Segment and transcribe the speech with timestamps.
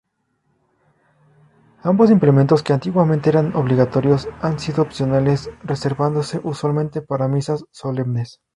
[1.83, 8.41] Ambos implementos, que antiguamente eran obligatorios, hoy son opcionales, reservándose usualmente para Misas solemnes.